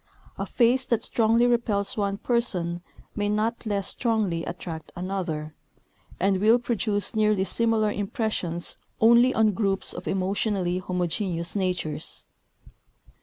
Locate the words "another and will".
4.95-6.57